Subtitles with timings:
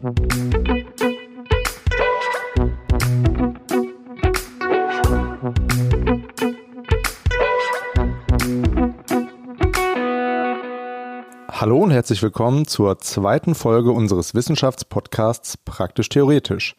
[0.00, 0.12] Hallo
[11.78, 16.76] und herzlich willkommen zur zweiten Folge unseres Wissenschaftspodcasts Praktisch Theoretisch.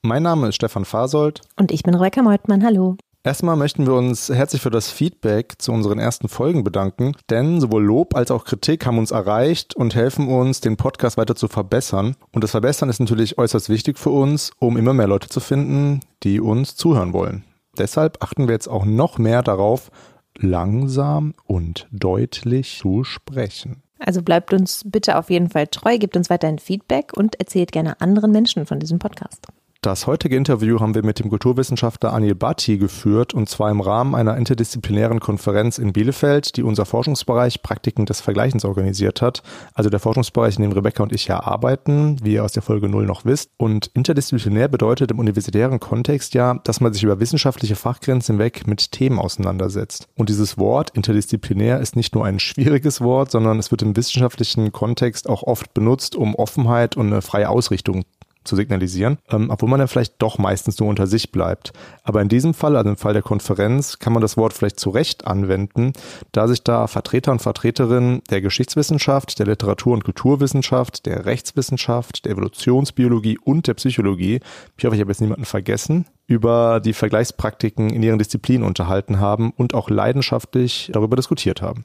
[0.00, 1.42] Mein Name ist Stefan Fasold.
[1.56, 2.64] Und ich bin Rebecca Meutmann.
[2.64, 2.96] Hallo.
[3.24, 7.84] Erstmal möchten wir uns herzlich für das Feedback zu unseren ersten Folgen bedanken, denn sowohl
[7.84, 12.16] Lob als auch Kritik haben uns erreicht und helfen uns, den Podcast weiter zu verbessern.
[12.32, 16.00] Und das Verbessern ist natürlich äußerst wichtig für uns, um immer mehr Leute zu finden,
[16.24, 17.44] die uns zuhören wollen.
[17.78, 19.92] Deshalb achten wir jetzt auch noch mehr darauf,
[20.36, 23.84] langsam und deutlich zu sprechen.
[24.00, 28.00] Also bleibt uns bitte auf jeden Fall treu, gebt uns weiterhin Feedback und erzählt gerne
[28.00, 29.46] anderen Menschen von diesem Podcast.
[29.84, 34.14] Das heutige Interview haben wir mit dem Kulturwissenschaftler Anil Bhatti geführt und zwar im Rahmen
[34.14, 39.42] einer interdisziplinären Konferenz in Bielefeld, die unser Forschungsbereich Praktiken des Vergleichens organisiert hat.
[39.74, 42.88] Also der Forschungsbereich, in dem Rebecca und ich ja arbeiten, wie ihr aus der Folge
[42.88, 43.50] 0 noch wisst.
[43.56, 48.92] Und interdisziplinär bedeutet im universitären Kontext ja, dass man sich über wissenschaftliche Fachgrenzen hinweg mit
[48.92, 50.06] Themen auseinandersetzt.
[50.14, 54.70] Und dieses Wort interdisziplinär ist nicht nur ein schwieriges Wort, sondern es wird im wissenschaftlichen
[54.70, 58.04] Kontext auch oft benutzt, um Offenheit und eine freie Ausrichtung
[58.44, 61.72] zu signalisieren, ähm, obwohl man dann vielleicht doch meistens nur unter sich bleibt.
[62.02, 64.90] Aber in diesem Fall, also im Fall der Konferenz, kann man das Wort vielleicht zu
[64.90, 65.92] Recht anwenden,
[66.32, 72.32] da sich da Vertreter und Vertreterinnen der Geschichtswissenschaft, der Literatur- und Kulturwissenschaft, der Rechtswissenschaft, der
[72.32, 74.40] Evolutionsbiologie und der Psychologie,
[74.76, 79.52] ich hoffe, ich habe jetzt niemanden vergessen, über die Vergleichspraktiken in ihren Disziplinen unterhalten haben
[79.56, 81.84] und auch leidenschaftlich darüber diskutiert haben.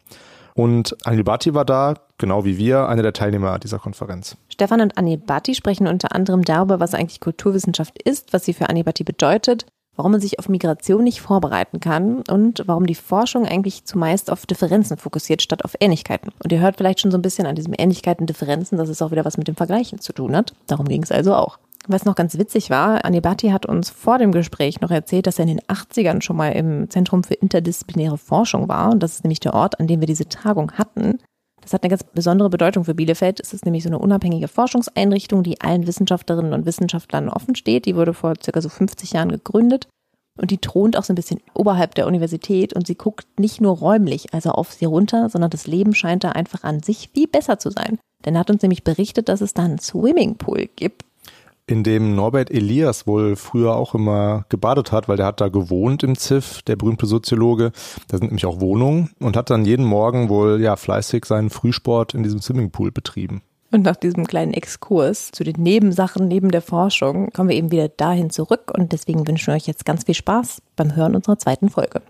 [0.53, 4.37] Und Anil Bhatti war da, genau wie wir, einer der Teilnehmer dieser Konferenz.
[4.49, 8.69] Stefan und Anil Bhatti sprechen unter anderem darüber, was eigentlich Kulturwissenschaft ist, was sie für
[8.69, 9.65] Anil Bhatti bedeutet,
[9.95, 14.45] warum man sich auf Migration nicht vorbereiten kann und warum die Forschung eigentlich zumeist auf
[14.45, 16.31] Differenzen fokussiert statt auf Ähnlichkeiten.
[16.43, 19.11] Und ihr hört vielleicht schon so ein bisschen an diesen Ähnlichkeiten, Differenzen, dass es auch
[19.11, 20.53] wieder was mit dem Vergleichen zu tun hat.
[20.67, 21.57] Darum ging es also auch.
[21.89, 25.43] Was noch ganz witzig war, Anibati hat uns vor dem Gespräch noch erzählt, dass er
[25.43, 28.92] in den 80ern schon mal im Zentrum für interdisziplinäre Forschung war.
[28.92, 31.19] Und das ist nämlich der Ort, an dem wir diese Tagung hatten.
[31.67, 33.42] Das hat eine ganz besondere Bedeutung für Bielefeld.
[33.42, 37.86] Es ist nämlich so eine unabhängige Forschungseinrichtung, die allen Wissenschaftlerinnen und Wissenschaftlern offen steht.
[37.86, 39.89] Die wurde vor circa so 50 Jahren gegründet.
[40.39, 43.78] Und die thront auch so ein bisschen oberhalb der Universität und sie guckt nicht nur
[43.78, 47.60] räumlich, also auf sie runter, sondern das Leben scheint da einfach an sich viel besser
[47.60, 47.99] zu sein.
[48.23, 51.04] Denn er hat uns nämlich berichtet, dass es da einen Swimmingpool gibt
[51.67, 56.02] in dem Norbert Elias wohl früher auch immer gebadet hat, weil der hat da gewohnt
[56.02, 57.72] im ZIF, der berühmte Soziologe.
[58.08, 62.14] Da sind nämlich auch Wohnungen und hat dann jeden Morgen wohl ja fleißig seinen Frühsport
[62.14, 63.42] in diesem Swimmingpool betrieben.
[63.70, 67.89] Und nach diesem kleinen Exkurs zu den Nebensachen neben der Forschung kommen wir eben wieder
[67.89, 71.70] dahin zurück und deswegen wünschen wir euch jetzt ganz viel Spaß beim Hören unserer zweiten
[71.70, 72.02] Folge.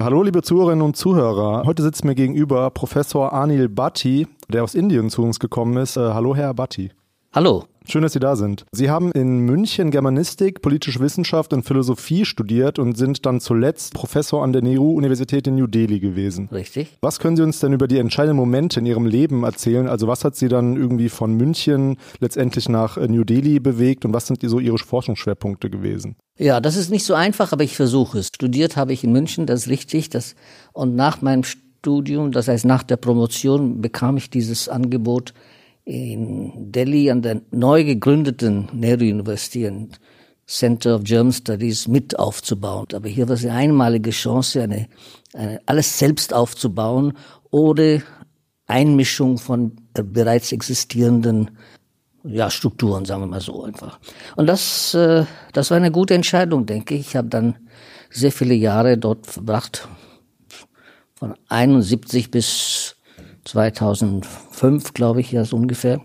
[0.00, 1.64] Hallo liebe Zuhörerinnen und Zuhörer.
[1.66, 5.96] Heute sitzt mir gegenüber Professor Anil Bhatti, der aus Indien zu uns gekommen ist.
[5.96, 6.90] Äh, hallo Herr Bhatti.
[7.32, 7.62] Hallo.
[7.88, 8.64] Schön, dass Sie da sind.
[8.72, 14.42] Sie haben in München Germanistik, politische Wissenschaft und Philosophie studiert und sind dann zuletzt Professor
[14.42, 16.48] an der Nehru-Universität in New Delhi gewesen.
[16.50, 16.98] Richtig.
[17.02, 19.88] Was können Sie uns denn über die entscheidenden Momente in Ihrem Leben erzählen?
[19.88, 24.12] Also was hat Sie dann irgendwie von München letztendlich nach äh, New Delhi bewegt und
[24.12, 26.16] was sind so Ihre Forschungsschwerpunkte gewesen?
[26.36, 28.26] Ja, das ist nicht so einfach, aber ich versuche es.
[28.26, 30.10] Studiert habe ich in München, das ist richtig.
[30.10, 30.34] Das,
[30.72, 35.32] und nach meinem Studium, das heißt nach der Promotion, bekam ich dieses Angebot,
[35.90, 39.68] in Delhi an der neu gegründeten Nehru University
[40.46, 42.86] Center of German Studies mit aufzubauen.
[42.94, 44.88] Aber hier war es eine einmalige Chance, eine,
[45.34, 47.14] eine, alles selbst aufzubauen,
[47.50, 48.02] ohne
[48.66, 51.50] Einmischung von bereits existierenden
[52.22, 53.98] ja, Strukturen, sagen wir mal so einfach.
[54.36, 57.08] Und das, äh, das war eine gute Entscheidung, denke ich.
[57.08, 57.56] Ich habe dann
[58.10, 59.88] sehr viele Jahre dort verbracht,
[61.14, 62.96] von 71 bis
[63.44, 66.00] 2005, glaube ich, ja so ungefähr.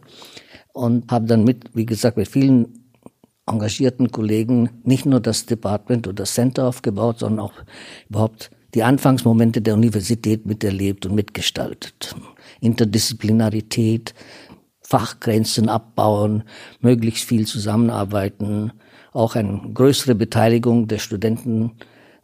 [0.74, 2.86] Und habe dann mit, wie gesagt, mit vielen
[3.46, 7.54] engagierten Kollegen nicht nur das Department oder das Center aufgebaut, sondern auch
[8.10, 12.16] überhaupt die Anfangsmomente der Universität miterlebt und mitgestaltet.
[12.60, 14.14] Interdisziplinarität,
[14.82, 16.44] Fachgrenzen abbauen,
[16.82, 18.74] möglichst viel zusammenarbeiten,
[19.14, 21.72] auch eine größere Beteiligung der Studenten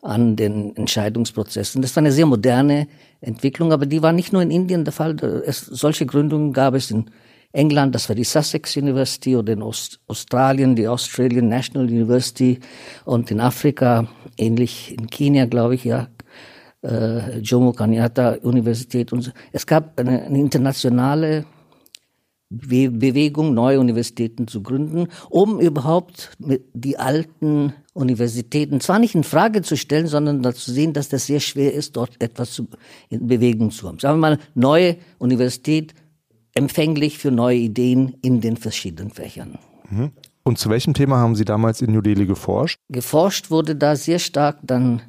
[0.02, 1.82] an den Entscheidungsprozessen.
[1.82, 2.88] Das war eine sehr moderne
[3.22, 5.16] Entwicklung, aber die war nicht nur in Indien der Fall.
[5.46, 7.06] Es, solche Gründungen gab es in
[7.54, 12.60] England, das war die Sussex University, oder in Ost Australien, die Australian National University,
[13.06, 14.08] und in Afrika,
[14.38, 16.08] ähnlich in Kenia, glaube ich, ja,
[16.82, 19.14] äh, Jomo Kenyatta Universität.
[19.14, 19.32] Und so.
[19.52, 21.46] Es gab eine, eine internationale
[22.50, 26.32] Bewegung, neue Universitäten zu gründen, um überhaupt
[26.74, 31.42] die alten Universitäten zwar nicht in Frage zu stellen, sondern dazu sehen, dass das sehr
[31.42, 32.68] schwer ist, dort etwas zu,
[33.10, 34.00] in Bewegung zu haben.
[34.00, 35.94] Sagen wir mal, neue Universität
[36.54, 39.58] empfänglich für neue Ideen in den verschiedenen Fächern.
[39.90, 40.12] Mhm.
[40.44, 42.80] Und zu welchem Thema haben Sie damals in New Delhi geforscht?
[42.90, 45.02] Geforscht wurde da sehr stark dann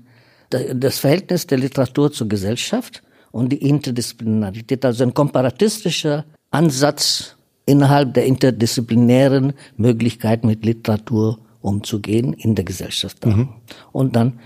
[0.51, 8.27] das Verhältnis der Literatur zur Gesellschaft und die Interdisziplinarität, also ein komparatistischer Ansatz innerhalb der
[8.27, 13.25] interdisziplinären Möglichkeiten mit Literatur umzugehen in der Gesellschaft.
[13.25, 13.49] Mhm.
[13.93, 14.41] Und dann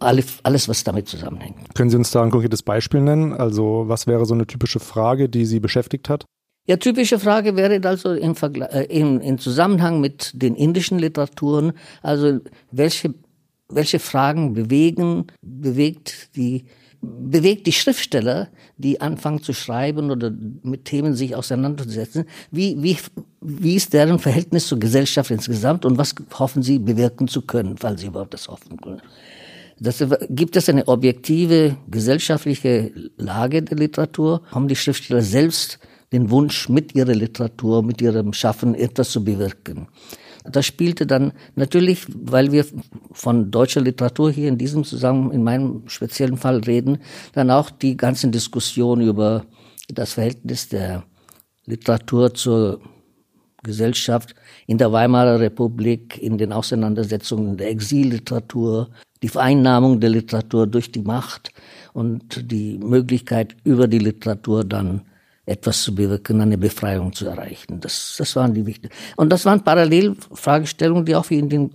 [0.00, 1.74] alles, was damit zusammenhängt.
[1.74, 3.32] Können Sie uns da ein konkretes Beispiel nennen?
[3.32, 6.24] Also was wäre so eine typische Frage, die Sie beschäftigt hat?
[6.66, 11.72] Ja, typische Frage wäre also im, Vergleich, äh, im, im Zusammenhang mit den indischen Literaturen,
[12.02, 12.40] also
[12.72, 13.14] welche,
[13.68, 16.64] welche Fragen bewegen, bewegt die
[17.06, 20.32] bewegt die Schriftsteller, die anfangen zu schreiben oder
[20.62, 22.96] mit Themen sich auseinanderzusetzen, wie, wie,
[23.40, 28.00] wie ist deren Verhältnis zur Gesellschaft insgesamt und was hoffen sie bewirken zu können, falls
[28.00, 29.02] sie überhaupt das hoffen können.
[29.78, 34.42] Das, gibt es eine objektive gesellschaftliche Lage der Literatur?
[34.50, 35.78] Haben die Schriftsteller selbst
[36.12, 39.88] den Wunsch, mit ihrer Literatur, mit ihrem Schaffen etwas zu bewirken?
[40.50, 42.64] Das spielte dann natürlich, weil wir
[43.12, 46.98] von deutscher Literatur hier in diesem Zusammenhang, in meinem speziellen Fall reden,
[47.32, 49.44] dann auch die ganzen Diskussionen über
[49.88, 51.04] das Verhältnis der
[51.64, 52.80] Literatur zur
[53.62, 54.34] Gesellschaft
[54.66, 58.90] in der Weimarer Republik, in den Auseinandersetzungen der Exilliteratur,
[59.22, 61.50] die Vereinnahmung der Literatur durch die Macht
[61.92, 65.02] und die Möglichkeit, über die Literatur dann
[65.46, 67.80] etwas zu bewirken, eine Befreiung zu erreichen.
[67.80, 68.92] Das, das waren die wichtigen.
[69.16, 71.70] Und das waren Parallelfragestellungen, die auch für Indien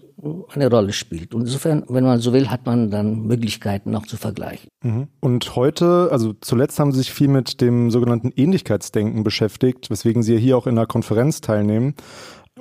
[0.53, 1.33] eine Rolle spielt.
[1.33, 4.69] Und insofern, wenn man so will, hat man dann Möglichkeiten auch zu vergleichen.
[4.83, 5.07] Mhm.
[5.19, 10.37] Und heute, also zuletzt haben Sie sich viel mit dem sogenannten Ähnlichkeitsdenken beschäftigt, weswegen Sie
[10.37, 11.95] hier auch in einer Konferenz teilnehmen.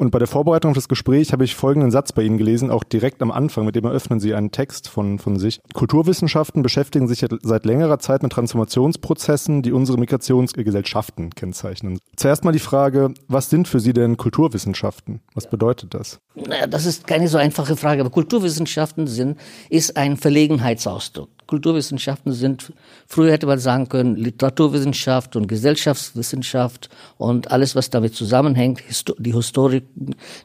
[0.01, 2.85] Und bei der Vorbereitung auf das Gespräch habe ich folgenden Satz bei Ihnen gelesen, auch
[2.85, 5.61] direkt am Anfang, mit dem eröffnen Sie einen Text von, von sich.
[5.75, 11.99] Kulturwissenschaften beschäftigen sich seit längerer Zeit mit Transformationsprozessen, die unsere Migrationsgesellschaften kennzeichnen.
[12.17, 15.21] Zuerst mal die Frage, was sind für Sie denn Kulturwissenschaften?
[15.35, 16.19] Was bedeutet das?
[16.35, 19.39] Naja, das ist keine so einfache Frage, aber Kulturwissenschaften sind,
[19.69, 21.29] ist ein Verlegenheitsausdruck.
[21.51, 22.73] Kulturwissenschaften sind,
[23.09, 26.89] früher hätte man sagen können, Literaturwissenschaft und Gesellschaftswissenschaft
[27.19, 28.81] und alles, was damit zusammenhängt,
[29.19, 29.83] die Historik,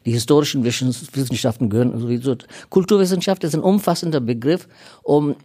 [0.04, 2.38] die historischen Wissenschaften gehören sowieso.
[2.72, 4.68] Kulturwissenschaft ist ein umfassender Begriff,
[5.04, 5.36] um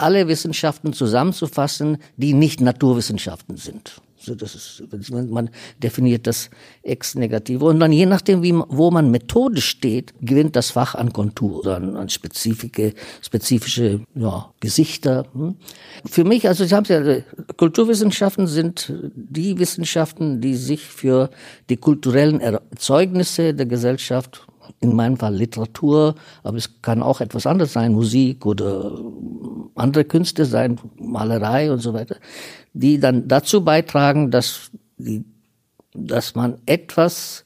[0.00, 4.00] alle Wissenschaften zusammenzufassen, die nicht Naturwissenschaften sind.
[4.22, 4.82] So, das ist,
[5.30, 5.48] man
[5.82, 6.50] definiert das
[6.82, 7.62] ex negativ.
[7.62, 11.96] Und dann je nachdem, wie, wo man methodisch steht, gewinnt das Fach an Kontur, an,
[11.96, 12.92] an spezifische,
[13.22, 15.26] spezifische ja, Gesichter.
[15.32, 15.56] Hm.
[16.04, 21.30] Für mich, also ich habe ja, Kulturwissenschaften sind die Wissenschaften, die sich für
[21.70, 24.46] die kulturellen Erzeugnisse der Gesellschaft
[24.80, 28.98] in meinem Fall Literatur, aber es kann auch etwas anderes sein, Musik oder
[29.74, 32.16] andere Künste sein, Malerei und so weiter,
[32.72, 35.24] die dann dazu beitragen, dass, die,
[35.92, 37.44] dass man etwas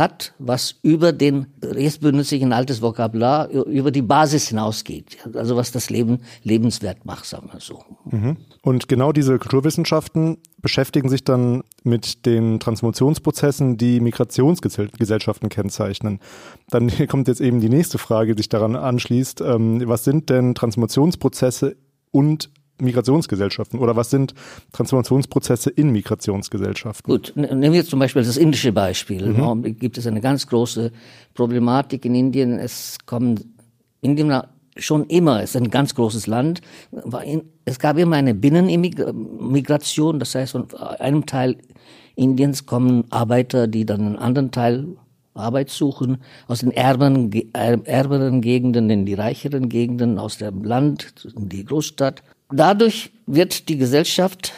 [0.00, 5.18] hat, was über den, jetzt benutze ich ein altes Vokabular, über die Basis hinausgeht.
[5.34, 7.84] Also was das Leben lebenswert macht, sagen wir so.
[8.10, 8.36] Mhm.
[8.62, 16.18] Und genau diese Kulturwissenschaften beschäftigen sich dann mit den Transformationsprozessen, die Migrationsgesellschaften kennzeichnen.
[16.68, 19.42] Dann kommt jetzt eben die nächste Frage, die sich daran anschließt.
[19.42, 21.76] Ähm, was sind denn Transformationsprozesse
[22.10, 22.50] und
[22.80, 24.34] Migrationsgesellschaften oder was sind
[24.72, 27.10] Transformationsprozesse in Migrationsgesellschaften?
[27.10, 29.26] Gut, nehmen wir zum Beispiel das indische Beispiel.
[29.26, 29.38] Mhm.
[29.38, 30.92] Warum gibt es eine ganz große
[31.34, 32.58] Problematik in Indien?
[32.58, 33.54] Es kommen
[34.00, 34.32] Indien
[34.76, 36.62] schon immer, es ist ein ganz großes Land,
[37.64, 41.56] es gab immer eine Binnenmigration, das heißt von einem Teil
[42.14, 44.96] Indiens kommen Arbeiter, die dann einen anderen Teil
[45.34, 51.48] Arbeit suchen, aus den ärmeren, ärmeren Gegenden in die reicheren Gegenden, aus dem Land in
[51.48, 52.22] die Großstadt.
[52.52, 54.52] Dadurch wird die Gesellschaft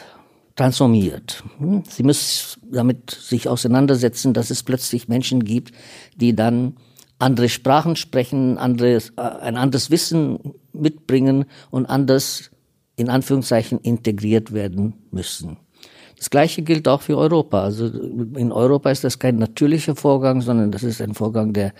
[0.55, 1.43] transformiert.
[1.59, 1.83] Hm?
[1.87, 5.73] Sie müssen damit sich auseinandersetzen, dass es plötzlich Menschen gibt,
[6.15, 6.77] die dann
[7.19, 10.39] andere Sprachen sprechen, anderes, äh, ein anderes Wissen
[10.73, 12.51] mitbringen und anders
[12.95, 15.57] in Anführungszeichen integriert werden müssen.
[16.17, 17.63] Das Gleiche gilt auch für Europa.
[17.63, 21.73] Also in Europa ist das kein natürlicher Vorgang, sondern das ist ein Vorgang, der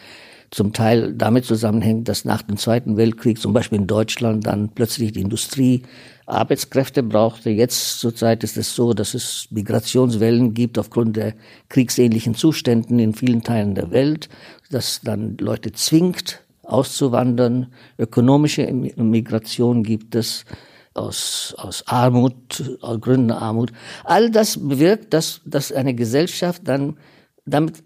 [0.53, 5.11] zum Teil damit zusammenhängt, dass nach dem Zweiten Weltkrieg zum Beispiel in Deutschland dann plötzlich
[5.11, 5.81] die Industrie
[6.27, 7.49] Arbeitskräfte brauchte.
[7.49, 11.33] Jetzt zurzeit ist es so, dass es Migrationswellen gibt aufgrund der
[11.69, 14.29] kriegsähnlichen Zuständen in vielen Teilen der Welt,
[14.69, 17.73] dass dann Leute zwingt, auszuwandern.
[17.97, 20.45] Ökonomische Migration gibt es
[20.93, 23.73] aus, aus Armut, aus Gründen Armut.
[24.03, 26.97] All das bewirkt, dass, dass eine Gesellschaft dann
[27.45, 27.83] damit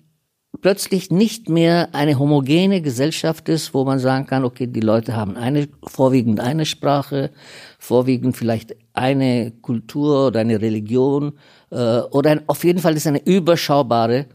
[0.62, 5.36] plötzlich nicht mehr eine homogene Gesellschaft ist, wo man sagen kann, okay, die Leute haben
[5.36, 7.32] eine, vorwiegend eine Sprache,
[7.80, 11.34] vorwiegend vielleicht eine Kultur oder eine Religion
[11.72, 14.26] äh, oder ein, auf jeden Fall ist eine überschaubare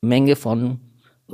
[0.00, 0.80] Menge von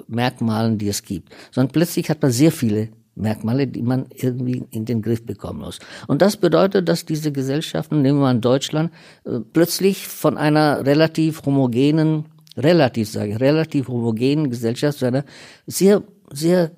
[0.06, 4.84] Merkmalen, die es gibt, sondern plötzlich hat man sehr viele Merkmale, die man irgendwie in
[4.84, 5.78] den Griff bekommen muss.
[6.06, 8.92] Und das bedeutet, dass diese Gesellschaften, nehmen wir an Deutschland,
[9.24, 12.26] äh, plötzlich von einer relativ homogenen,
[12.58, 15.24] relativ sage ich, relativ homogenen Gesellschaft zu einer
[15.66, 16.72] sehr, sehr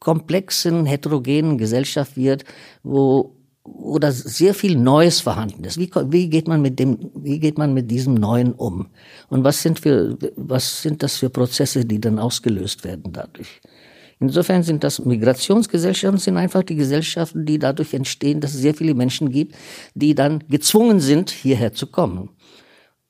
[0.00, 2.44] komplexen, heterogenen Gesellschaft wird,
[2.82, 5.78] wo oder sehr viel Neues vorhanden ist.
[5.78, 8.88] Wie, wie geht man mit dem, wie geht man mit diesem Neuen um?
[9.28, 13.60] Und was sind für, was sind das für Prozesse, die dann ausgelöst werden dadurch?
[14.18, 18.94] Insofern sind das Migrationsgesellschaften, sind einfach die Gesellschaften, die dadurch entstehen, dass es sehr viele
[18.94, 19.54] Menschen gibt,
[19.94, 22.30] die dann gezwungen sind, hierher zu kommen.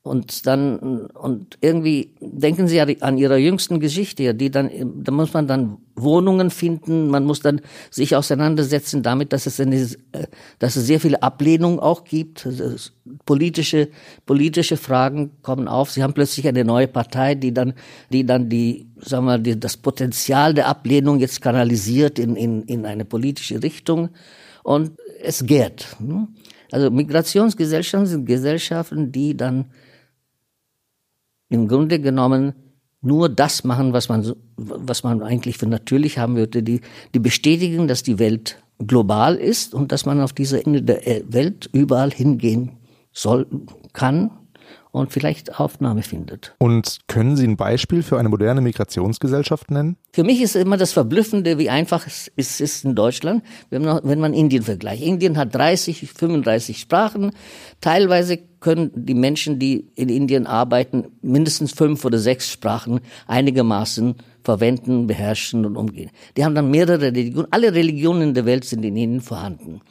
[0.07, 4.71] Und dann, und irgendwie denken Sie an Ihrer jüngsten Geschichte, die dann,
[5.03, 7.61] da muss man dann Wohnungen finden, man muss dann
[7.91, 9.85] sich auseinandersetzen damit, dass es eine,
[10.61, 12.47] dass es sehr viele Ablehnung auch gibt.
[13.25, 13.89] Politische,
[14.27, 15.91] politische Fragen kommen auf.
[15.91, 17.75] Sie haben plötzlich eine neue Partei, die dann,
[18.13, 22.87] die dann die, sagen wir, die, das Potenzial der Ablehnung jetzt kanalisiert in, in, in
[22.87, 24.11] eine politische Richtung.
[24.63, 25.97] Und es gärt.
[26.71, 29.65] Also Migrationsgesellschaften sind Gesellschaften, die dann
[31.49, 32.55] im Grunde genommen
[33.03, 36.81] nur das machen, was man, was man eigentlich für natürlich haben würde, die,
[37.15, 41.69] die bestätigen, dass die Welt global ist und dass man auf dieser Ende der Welt
[41.73, 42.73] überall hingehen
[43.13, 43.47] soll,
[43.93, 44.31] kann
[44.91, 46.55] und vielleicht Aufnahme findet.
[46.59, 49.97] Und können Sie ein Beispiel für eine moderne Migrationsgesellschaft nennen?
[50.13, 54.63] Für mich ist immer das Verblüffende, wie einfach es ist in Deutschland, wenn man Indien
[54.63, 55.03] vergleicht.
[55.03, 57.33] Indien hat 30, 35 Sprachen.
[57.81, 65.07] Teilweise können die Menschen, die in Indien arbeiten, mindestens fünf oder sechs Sprachen einigermaßen verwenden,
[65.07, 66.11] beherrschen und umgehen.
[66.37, 67.49] Die haben dann mehrere Religionen.
[67.51, 69.83] Alle Religionen der Welt sind in ihnen vorhanden.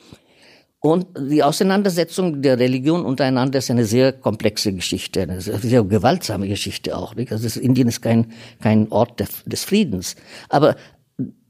[0.86, 6.96] Und die Auseinandersetzung der Religion untereinander ist eine sehr komplexe Geschichte, eine sehr gewaltsame Geschichte
[6.96, 7.16] auch.
[7.16, 7.32] Nicht?
[7.32, 10.16] Also Indien ist kein, kein Ort des Friedens.
[10.48, 10.76] Aber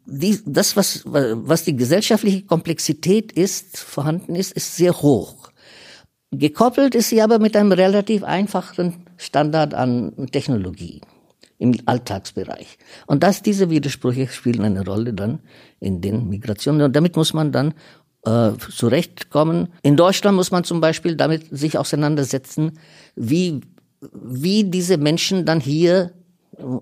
[0.06, 5.52] die, das, was, was die gesellschaftliche Komplexität ist, vorhanden ist, ist sehr hoch.
[6.32, 11.02] Gekoppelt ist sie aber mit einem relativ einfachen Standard an Technologie
[11.58, 12.78] im Alltagsbereich.
[13.06, 15.40] Und dass diese Widersprüche spielen eine Rolle dann
[15.82, 16.84] in den Migrationen.
[16.84, 17.74] Und damit muss man dann
[18.26, 19.70] äh, zurechtkommen.
[19.82, 22.80] In Deutschland muss man zum Beispiel damit sich auseinandersetzen,
[23.16, 23.62] wie,
[24.12, 26.12] wie diese Menschen dann hier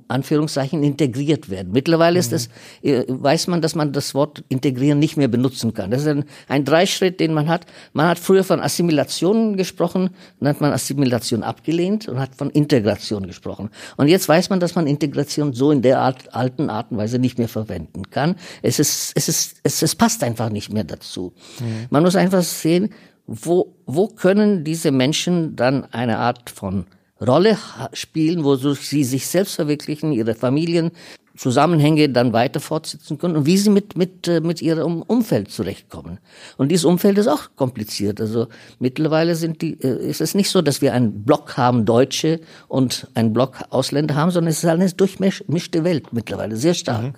[0.08, 1.72] Anführungszeichen integriert werden.
[1.72, 2.50] Mittlerweile ist es,
[2.82, 5.92] äh, weiß man, dass man das Wort integrieren nicht mehr benutzen kann.
[5.92, 7.66] Das ist ein, ein Dreischritt, den man hat.
[7.94, 13.28] Man hat früher von Assimilation gesprochen, dann hat man Assimilation abgelehnt und hat von Integration
[13.28, 13.70] gesprochen.
[13.98, 17.20] Und jetzt weiß man, dass man Integration so in der Art, alten Art und Weise
[17.20, 18.36] nicht mehr verwenden kann.
[18.62, 21.34] Es ist, es ist, es, es passt einfach nicht mehr dazu.
[21.60, 21.88] Mhm.
[21.90, 22.90] Man muss einfach sehen,
[23.26, 26.86] wo, wo können diese Menschen dann eine Art von
[27.22, 27.58] Rolle
[27.94, 30.92] spielen, wo sie sich selbst verwirklichen, ihre Familien,
[31.36, 36.20] Zusammenhänge dann weiter fortsetzen können und wie sie mit, mit, äh, mit ihrem Umfeld zurechtkommen.
[36.58, 38.22] Und dieses Umfeld ist auch kompliziert.
[38.22, 42.40] Also mittlerweile sind die, äh, ist es nicht so, dass wir einen Block haben, Deutsche
[42.68, 47.02] und einen Block Ausländer haben, sondern es ist eine durchmischte Welt mittlerweile, sehr stark.
[47.02, 47.14] Mhm.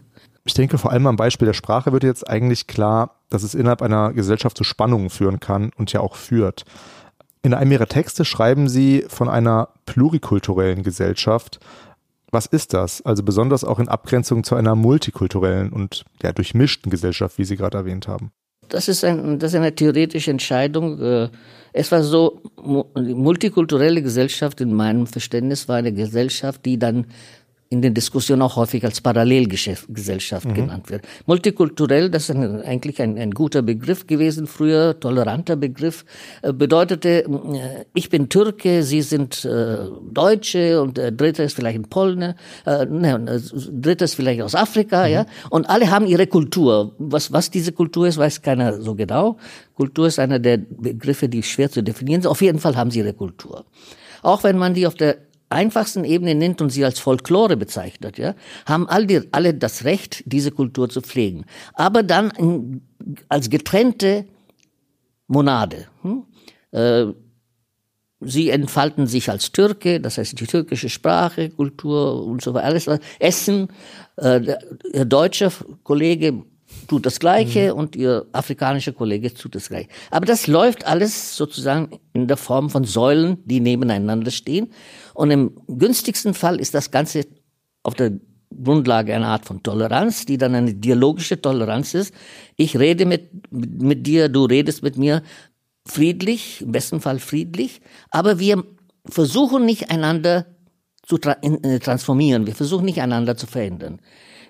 [0.46, 3.82] Ich denke, vor allem am Beispiel der Sprache wird jetzt eigentlich klar, dass es innerhalb
[3.82, 6.64] einer Gesellschaft zu Spannungen führen kann und ja auch führt.
[7.46, 11.60] In einem Ihrer Texte schreiben Sie von einer plurikulturellen Gesellschaft.
[12.32, 13.04] Was ist das?
[13.04, 17.78] Also besonders auch in Abgrenzung zu einer multikulturellen und ja, durchmischten Gesellschaft, wie Sie gerade
[17.78, 18.32] erwähnt haben.
[18.68, 21.00] Das ist, ein, das ist eine theoretische Entscheidung.
[21.00, 21.30] Äh,
[21.72, 22.42] es war so,
[22.98, 27.06] die multikulturelle Gesellschaft in meinem Verständnis war eine Gesellschaft, die dann
[27.76, 30.54] in den Diskussionen auch häufig als Parallelgesellschaft mhm.
[30.54, 31.06] genannt wird.
[31.26, 36.06] Multikulturell, das ist ein, eigentlich ein, ein, guter Begriff gewesen früher, toleranter Begriff,
[36.42, 39.78] äh, bedeutete, äh, ich bin Türke, Sie sind äh,
[40.12, 43.42] Deutsche und der dritte ist vielleicht ein Polne, äh, ne,
[43.72, 45.14] dritte ist vielleicht aus Afrika, mhm.
[45.14, 46.96] ja, und alle haben ihre Kultur.
[46.98, 49.38] Was, was diese Kultur ist, weiß keiner so genau.
[49.76, 52.32] Kultur ist einer der Begriffe, die schwer zu definieren sind.
[52.32, 53.66] Auf jeden Fall haben sie ihre Kultur.
[54.22, 55.18] Auch wenn man die auf der
[55.50, 58.36] einfachsten Ebene nennt und sie als Folklore bezeichnet, ja,
[58.66, 61.46] haben all die, alle das Recht, diese Kultur zu pflegen.
[61.74, 62.82] Aber dann in,
[63.30, 64.26] als getrennte
[65.28, 65.88] Monade.
[66.02, 66.24] Hm?
[66.72, 67.14] Äh,
[68.22, 72.90] sie entfalten sich als Türke, das heißt die türkische Sprache, Kultur und so weiter, alles.
[73.20, 73.70] Essen,
[74.18, 74.60] äh, der,
[74.94, 75.52] der deutsche
[75.84, 76.44] Kollege
[76.88, 77.80] tut das Gleiche mhm.
[77.80, 79.90] und ihr afrikanischer Kollege tut das Gleiche.
[80.12, 84.72] Aber das läuft alles sozusagen in der Form von Säulen, die nebeneinander stehen.
[85.14, 87.26] Und im günstigsten Fall ist das Ganze
[87.84, 88.14] auf der
[88.64, 92.14] Grundlage einer Art von Toleranz, die dann eine dialogische Toleranz ist.
[92.56, 95.22] Ich rede mit, mit dir, du redest mit mir.
[95.88, 98.64] friedlich, im besten Fall friedlich, aber wir
[99.06, 100.46] versuchen nicht einander
[101.04, 104.00] zu tra äh, transformieren, wir versuchen nicht einander zu verändern.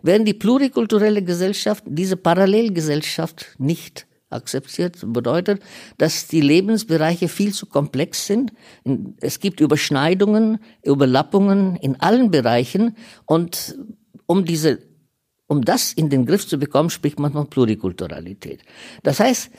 [0.06, 5.64] Während die plurikulturelle Gesellschaft diese Parallelgesellschaft nicht akzeptiert, bedeutet,
[5.98, 8.54] dass die Lebensbereiche viel zu komplex sind.
[9.20, 12.96] Es gibt Überschneidungen, Überlappungen in allen Bereichen
[13.26, 13.80] und
[14.28, 14.78] um diese
[15.48, 18.64] um das in den Griff zu bekommen, spricht man von Plurikulturalität.
[19.04, 19.52] Das heißt,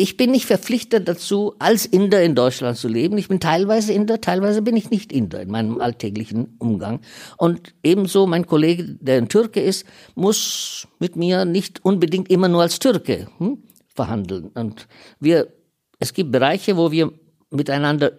[0.00, 3.18] ich bin nicht verpflichtet dazu, als Inder in Deutschland zu leben.
[3.18, 7.00] Ich bin teilweise Inder, teilweise bin ich nicht Inder in meinem alltäglichen Umgang.
[7.36, 12.62] Und ebenso mein Kollege, der ein Türke ist, muss mit mir nicht unbedingt immer nur
[12.62, 13.62] als Türke hm,
[13.94, 14.50] verhandeln.
[14.54, 14.88] Und
[15.20, 15.48] wir,
[15.98, 17.12] es gibt Bereiche, wo wir
[17.50, 18.12] miteinander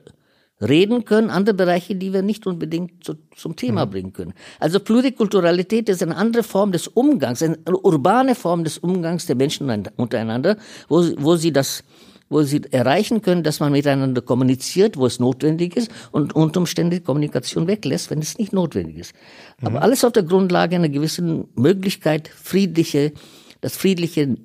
[0.61, 3.89] reden können, andere Bereiche, die wir nicht unbedingt zu, zum Thema mhm.
[3.89, 4.33] bringen können.
[4.59, 9.89] Also Plurikulturalität ist eine andere Form des Umgangs, eine urbane Form des Umgangs der Menschen
[9.97, 11.83] untereinander, wo, wo sie das
[12.31, 16.91] wo sie erreichen können, dass man miteinander kommuniziert, wo es notwendig ist und unter Umständen
[16.91, 19.13] die Kommunikation weglässt, wenn es nicht notwendig ist.
[19.59, 19.67] Mhm.
[19.67, 23.11] Aber alles auf der Grundlage einer gewissen Möglichkeit, friedliche,
[23.59, 24.37] das friedliche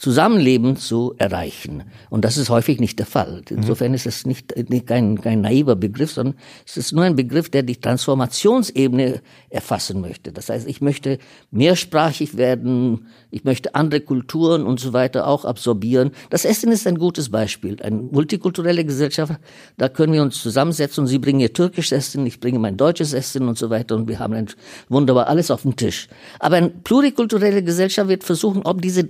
[0.00, 1.82] Zusammenleben zu erreichen.
[2.08, 3.42] Und das ist häufig nicht der Fall.
[3.50, 7.50] Insofern ist es nicht, nicht kein, kein naiver Begriff, sondern es ist nur ein Begriff,
[7.50, 10.30] der die Transformationsebene erfassen möchte.
[10.30, 11.18] Das heißt, ich möchte
[11.50, 16.12] mehrsprachig werden, ich möchte andere Kulturen und so weiter auch absorbieren.
[16.30, 17.82] Das Essen ist ein gutes Beispiel.
[17.82, 19.32] Eine multikulturelle Gesellschaft,
[19.78, 23.14] da können wir uns zusammensetzen und Sie bringen Ihr türkisches Essen, ich bringe mein deutsches
[23.14, 24.46] Essen und so weiter und wir haben ein
[24.88, 26.06] wunderbar alles auf dem Tisch.
[26.38, 29.08] Aber eine plurikulturelle Gesellschaft wird versuchen, ob diese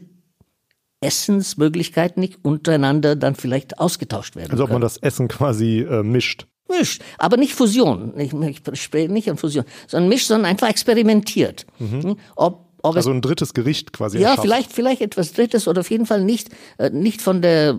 [1.00, 4.50] Essensmöglichkeiten nicht untereinander dann vielleicht ausgetauscht werden.
[4.50, 6.46] Also ob man das Essen quasi äh, mischt.
[6.68, 8.12] Mischt, aber nicht Fusion.
[8.18, 11.66] Ich, ich spreche nicht an Fusion, sondern mischt, sondern einfach experimentiert.
[11.78, 12.02] Mhm.
[12.02, 12.16] Hm?
[12.36, 14.18] Ob also ein drittes Gericht quasi.
[14.18, 17.78] Ja, vielleicht, vielleicht etwas Drittes oder auf jeden Fall nicht, äh, nicht von der,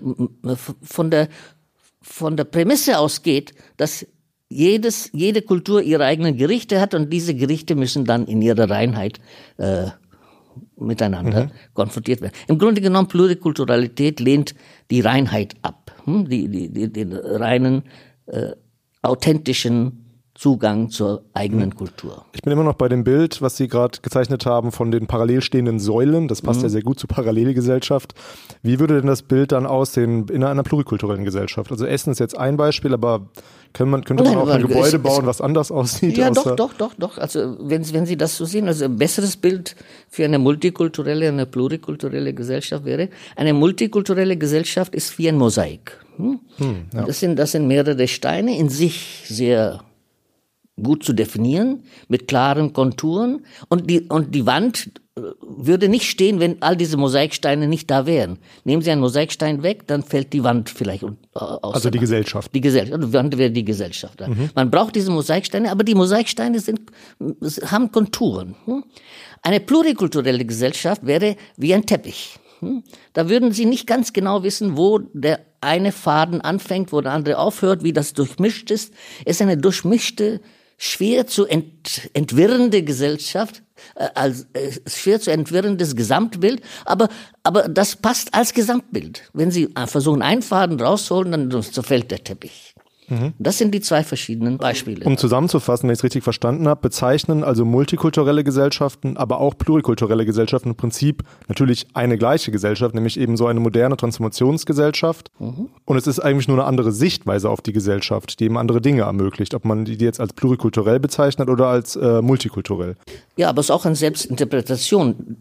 [0.82, 1.30] von der,
[2.02, 4.06] von der Prämisse ausgeht, dass
[4.50, 9.20] jedes, jede Kultur ihre eigenen Gerichte hat und diese Gerichte müssen dann in ihrer Reinheit
[9.58, 9.88] äh,
[10.78, 11.52] miteinander mhm.
[11.74, 12.34] konfrontiert werden.
[12.48, 14.56] Im Grunde genommen, Plurikulturalität lehnt
[14.92, 16.28] die Reinheit ab, hm?
[16.28, 17.84] die, die, die, den reinen,
[18.28, 18.52] äh,
[19.02, 20.09] authentischen
[20.40, 22.24] Zugang zur eigenen Kultur.
[22.32, 25.42] Ich bin immer noch bei dem Bild, was Sie gerade gezeichnet haben von den parallel
[25.42, 26.30] stehenden Säulen.
[26.30, 26.68] Das passt mhm.
[26.68, 28.14] ja sehr gut zur Parallelgesellschaft.
[28.64, 31.74] Wie würde denn das Bild dann aussehen in einer plurikulturellen Gesellschaft?
[31.74, 33.28] Also Essen ist jetzt ein Beispiel, aber
[33.74, 36.18] kann man, könnte man Nein, auch ein Gebäude es, bauen, was anders aussieht?
[36.18, 37.18] Ja, doch, doch, doch, doch.
[37.18, 39.76] Also wenn, wenn Sie das so sehen, also ein besseres Bild
[40.08, 46.00] für eine multikulturelle, eine plurikulturelle Gesellschaft wäre, eine multikulturelle Gesellschaft ist wie ein Mosaik.
[46.16, 46.40] Hm?
[46.60, 47.04] Hm, ja.
[47.04, 49.82] das, sind, das sind mehrere Steine, in sich sehr
[50.84, 53.46] gut zu definieren, mit klaren Konturen.
[53.70, 58.06] Und die, und die Wand äh, würde nicht stehen, wenn all diese Mosaiksteine nicht da
[58.06, 58.40] wären.
[58.64, 61.76] Nehmen Sie einen Mosaikstein weg, dann fällt die Wand vielleicht äh, aus.
[61.76, 62.54] Also die Gesellschaft.
[62.54, 63.04] Die Gesellschaft.
[63.04, 64.22] Die Wand wäre die Gesellschaft.
[64.28, 64.50] Mhm.
[64.56, 66.82] Man braucht diese Mosaiksteine, aber die Mosaiksteine sind,
[67.66, 68.56] haben Konturen.
[68.66, 68.84] Hm?
[69.42, 72.40] Eine plurikulturelle Gesellschaft wäre wie ein Teppich.
[72.60, 72.84] Hm?
[73.14, 77.38] Da würden Sie nicht ganz genau wissen, wo der eine Faden anfängt, wo der andere
[77.38, 78.94] aufhört, wie das durchmischt ist.
[79.26, 80.42] Es ist eine durchmischte
[80.80, 83.62] schwer zu ent, entwirrende Gesellschaft,
[83.96, 87.10] äh, als äh, schwer zu entwirrendes Gesamtbild, aber
[87.44, 89.30] aber das passt als Gesamtbild.
[89.34, 92.74] Wenn Sie versuchen, einen Faden rauszuholen, dann zerfällt der Teppich.
[93.10, 93.34] Mhm.
[93.40, 95.06] Das sind die zwei verschiedenen Beispiele.
[95.06, 100.26] Um zusammenzufassen, wenn ich es richtig verstanden habe, bezeichnen also multikulturelle Gesellschaften, aber auch plurikulturelle
[100.26, 105.32] Gesellschaften im Prinzip natürlich eine gleiche Gesellschaft, nämlich eben so eine moderne Transformationsgesellschaft.
[105.40, 105.70] Mhm.
[105.86, 109.04] Und es ist eigentlich nur eine andere Sichtweise auf die Gesellschaft, die eben andere Dinge
[109.04, 112.96] ermöglicht, ob man die jetzt als plurikulturell bezeichnet oder als äh, multikulturell.
[113.38, 115.38] Ja, aber es ist auch eine Selbstinterpretation.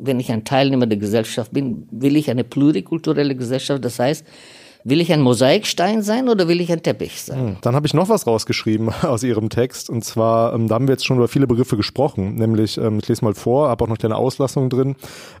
[0.00, 4.24] Wenn ich ein Teilnehmer der Gesellschaft bin, will ich eine plurikulturelle Gesellschaft, das heißt,
[4.88, 7.38] Will ich ein Mosaikstein sein oder will ich ein Teppich sein?
[7.38, 9.90] Hm, dann habe ich noch was rausgeschrieben aus Ihrem Text.
[9.90, 12.36] Und zwar, ähm, da haben wir jetzt schon über viele Begriffe gesprochen.
[12.36, 14.94] Nämlich, ähm, ich lese mal vor, habe auch noch kleine Auslassungen drin.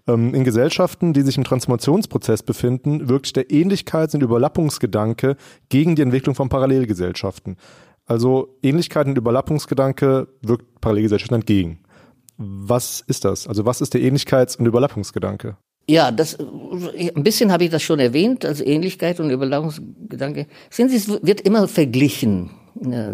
[0.08, 5.36] Ähm, in Gesellschaften, die sich im Transformationsprozess befinden, wirkt der Ähnlichkeits- und Überlappungsgedanke
[5.68, 7.56] gegen die Entwicklung von Parallelgesellschaften.
[8.04, 11.78] Also Ähnlichkeit und Überlappungsgedanke wirkt Parallelgesellschaften entgegen.
[12.36, 13.46] Was ist das?
[13.46, 15.56] Also was ist der Ähnlichkeits- und Überlappungsgedanke?
[15.88, 20.46] Ja, das, ein bisschen habe ich das schon erwähnt, also Ähnlichkeit und Überlappungsgedanke.
[20.68, 22.50] Sehen Sie, es wird immer verglichen.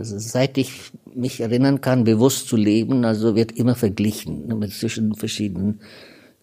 [0.03, 5.81] Seit ich mich erinnern kann, bewusst zu leben, also wird immer verglichen ne, zwischen verschiedenen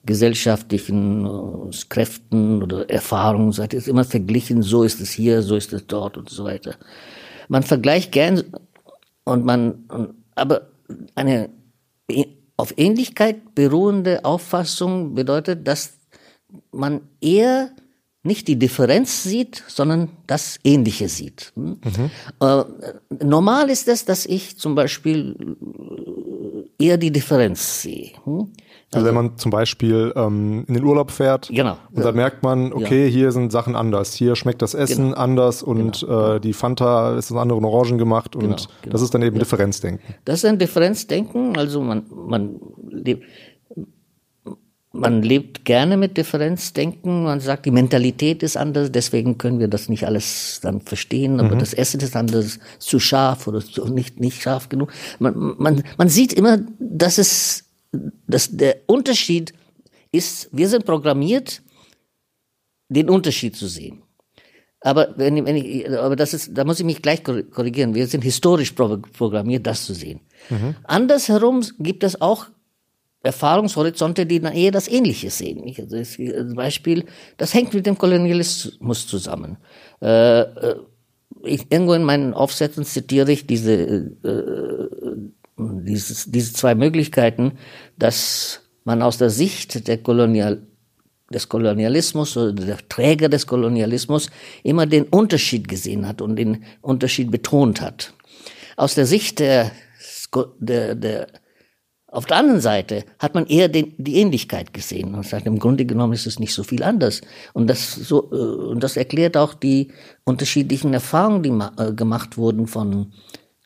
[0.05, 3.51] gesellschaftlichen uh, Kräften oder Erfahrungen.
[3.51, 6.75] Seit ist immer verglichen, so ist es hier, so ist es dort und so weiter.
[7.49, 8.43] Man vergleicht gern
[9.25, 10.69] und man, aber
[11.15, 11.49] eine
[12.55, 15.98] auf Ähnlichkeit beruhende Auffassung bedeutet, dass
[16.71, 17.71] man eher
[18.23, 21.53] nicht die Differenz sieht, sondern das Ähnliche sieht.
[21.55, 21.79] Hm?
[21.83, 22.11] Mhm.
[22.41, 22.63] Äh,
[23.23, 25.35] normal ist es, dass ich zum Beispiel
[26.77, 28.11] eher die Differenz sehe.
[28.25, 28.51] Hm?
[28.91, 31.77] Also, also, wenn man zum Beispiel ähm, in den Urlaub fährt genau.
[31.93, 33.11] und dann merkt man, okay, ja.
[33.11, 35.17] hier sind Sachen anders, hier schmeckt das Essen genau.
[35.17, 36.37] anders und genau.
[36.37, 38.55] äh, die Fanta ist aus anderen Orangen gemacht und genau.
[38.55, 38.91] genau.
[38.91, 39.41] das ist dann eben ja.
[39.41, 40.15] Differenzdenken.
[40.25, 42.59] Das ist ein Differenzdenken, also man, man
[42.89, 43.25] lebt,
[44.91, 49.87] man lebt gerne mit Differenzdenken, man sagt, die Mentalität ist anders, deswegen können wir das
[49.87, 51.59] nicht alles dann verstehen, aber mhm.
[51.59, 54.91] das Essen ist anders, zu scharf oder zu, nicht, nicht scharf genug.
[55.19, 57.65] Man, man, man sieht immer, dass es
[58.27, 59.53] das, der Unterschied
[60.11, 61.61] ist, wir sind programmiert,
[62.89, 64.01] den Unterschied zu sehen.
[64.81, 67.95] Aber wenn, wenn ich, aber das ist, da muss ich mich gleich korrigieren.
[67.95, 70.21] Wir sind historisch programmiert, das zu sehen.
[70.49, 70.75] Mhm.
[70.85, 72.47] Andersherum gibt es auch
[73.21, 75.63] Erfahrungshorizonte, die dann eher das Ähnliche sehen.
[75.77, 76.17] Also das
[76.55, 77.05] Beispiel,
[77.37, 79.57] das hängt mit dem Kolonialismus zusammen.
[80.01, 80.75] Äh, äh,
[81.43, 84.89] ich, irgendwo in meinen Aufsätzen zitiere ich diese äh,
[85.59, 87.53] dieses, diese zwei Möglichkeiten,
[87.97, 90.61] dass man aus der Sicht der Kolonial,
[91.31, 94.31] des Kolonialismus oder der Träger des Kolonialismus
[94.63, 98.13] immer den Unterschied gesehen hat und den Unterschied betont hat.
[98.77, 99.71] Aus der Sicht der,
[100.59, 101.27] der, der
[102.11, 105.85] auf der anderen Seite hat man eher den, die Ähnlichkeit gesehen und sagt, im Grunde
[105.85, 107.21] genommen ist es nicht so viel anders.
[107.53, 109.91] Und das, so, äh, und das erklärt auch die
[110.23, 113.13] unterschiedlichen Erfahrungen, die äh, gemacht wurden von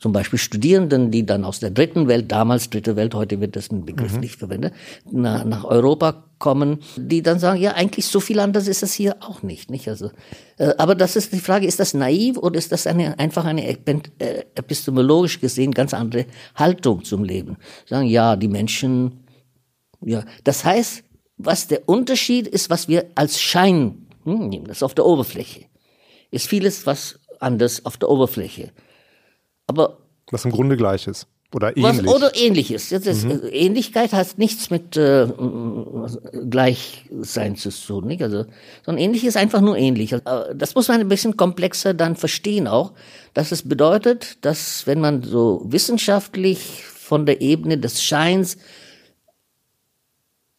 [0.04, 3.72] zum Beispiel Studierenden, die dann aus der dritten Welt, damals dritte Welt, heute wird das
[3.72, 4.20] ein Begriff mhm.
[4.20, 4.74] nicht verwendet,
[5.10, 9.16] nach, nach Europa kommen, die dann sagen, ja, eigentlich so viel anders ist es hier
[9.22, 9.88] auch nicht, nicht?
[9.88, 10.12] Also,
[10.58, 13.66] äh, aber das ist die Frage, ist das naiv oder ist das eine, einfach eine
[13.66, 13.78] äh,
[14.56, 17.56] epistemologisch gesehen ganz andere Haltung zum Leben?
[17.86, 19.24] Sagen, ja, die Menschen,
[20.02, 21.06] ja, das heißt,
[21.38, 25.62] was der Unterschied ist, was wir als Schein hm, nehmen, das ist auf der Oberfläche,
[26.30, 28.74] ist vieles was anders auf der Oberfläche.
[29.68, 29.98] Aber
[30.32, 31.28] was im Grunde gleich ist.
[31.54, 32.06] Oder ähnlich.
[32.06, 32.90] Was, oder ähnliches.
[32.90, 33.42] Jetzt ist, mhm.
[33.52, 35.28] Ähnlichkeit hat nichts mit äh,
[36.50, 38.08] Gleichsein zu tun.
[38.08, 38.24] Nicht?
[38.24, 38.46] Also,
[38.84, 40.14] sondern ähnlich ist einfach nur ähnlich.
[40.14, 42.94] Also, das muss man ein bisschen komplexer dann verstehen auch,
[43.34, 48.58] dass es bedeutet, dass wenn man so wissenschaftlich von der Ebene des Scheins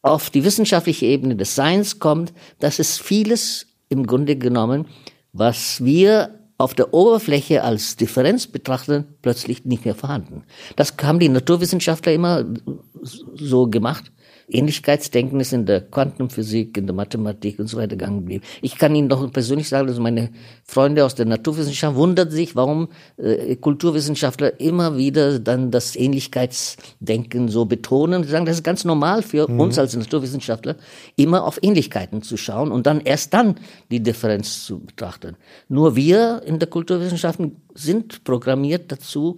[0.01, 4.87] auf die wissenschaftliche Ebene des Seins kommt, dass es vieles im Grunde genommen,
[5.33, 10.43] was wir auf der Oberfläche als Differenz betrachten, plötzlich nicht mehr vorhanden.
[10.75, 12.45] Das haben die Naturwissenschaftler immer
[13.01, 14.11] so gemacht.
[14.47, 18.43] Ähnlichkeitsdenken ist in der Quantenphysik, in der Mathematik und so weiter gegangen geblieben.
[18.61, 20.29] Ich kann Ihnen doch persönlich sagen, dass meine
[20.63, 27.65] Freunde aus der Naturwissenschaft wundern sich, warum äh, Kulturwissenschaftler immer wieder dann das Ähnlichkeitsdenken so
[27.65, 28.23] betonen.
[28.23, 29.59] Sie sagen, das ist ganz normal für mhm.
[29.59, 30.75] uns als Naturwissenschaftler,
[31.15, 33.55] immer auf Ähnlichkeiten zu schauen und dann erst dann
[33.89, 35.37] die Differenz zu betrachten.
[35.69, 39.37] Nur wir in der Kulturwissenschaften sind programmiert dazu,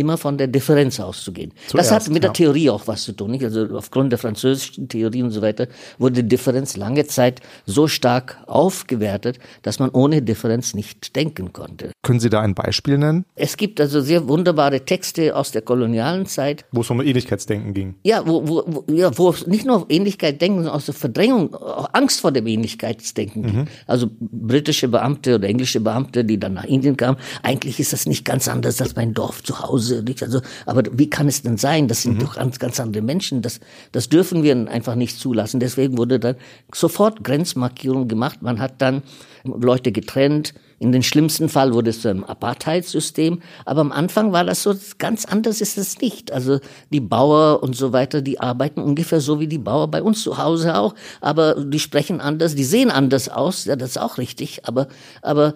[0.00, 1.52] immer von der Differenz auszugehen.
[1.68, 3.30] Zuerst, das hat mit der Theorie auch was zu tun.
[3.30, 3.44] Nicht?
[3.44, 9.38] Also aufgrund der französischen Theorie und so weiter wurde Differenz lange Zeit so stark aufgewertet,
[9.62, 11.90] dass man ohne Differenz nicht denken konnte.
[12.02, 13.24] Können Sie da ein Beispiel nennen?
[13.34, 16.64] Es gibt also sehr wunderbare Texte aus der kolonialen Zeit.
[16.72, 17.94] Wo es um Ähnlichkeitsdenken ging.
[18.02, 21.54] Ja, wo, wo, wo, ja, wo es nicht nur Ähnlichkeit denken, sondern auch so Verdrängung,
[21.54, 23.66] auch Angst vor dem Ähnlichkeitsdenken mhm.
[23.86, 28.24] Also britische Beamte oder englische Beamte, die dann nach Indien kamen, eigentlich ist das nicht
[28.24, 30.22] ganz anders als mein Dorf zu Hause Nicht?
[30.22, 31.88] Also, aber wie kann es denn sein?
[31.88, 32.18] Das sind mhm.
[32.20, 33.42] doch ganz, ganz andere Menschen.
[33.42, 33.60] Das,
[33.92, 35.60] das dürfen wir einfach nicht zulassen.
[35.60, 36.36] Deswegen wurde dann
[36.74, 38.42] sofort Grenzmarkierung gemacht.
[38.42, 39.02] Man hat dann
[39.44, 40.54] Leute getrennt.
[40.78, 43.42] In den schlimmsten Fall wurde es zu einem Apartheidssystem.
[43.66, 46.32] Aber am Anfang war das so, ganz anders ist es nicht.
[46.32, 46.58] Also
[46.90, 50.38] die Bauer und so weiter, die arbeiten ungefähr so wie die Bauer bei uns zu
[50.38, 50.94] Hause auch.
[51.20, 53.66] Aber die sprechen anders, die sehen anders aus.
[53.66, 54.66] Ja, das ist auch richtig.
[54.66, 54.88] Aber,
[55.20, 55.54] aber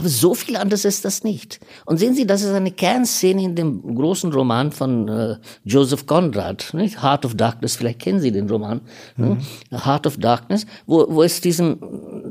[0.00, 1.60] aber so viel anders ist das nicht.
[1.84, 6.72] Und sehen Sie, das ist eine Kernszene in dem großen Roman von äh, Joseph Conrad,
[6.72, 7.02] nicht?
[7.02, 8.80] Heart of Darkness, vielleicht kennen Sie den Roman,
[9.18, 9.36] ne?
[9.70, 9.84] mhm.
[9.84, 11.80] Heart of Darkness, wo, wo es diesen,